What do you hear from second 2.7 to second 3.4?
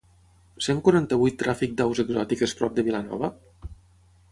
de Vilanova?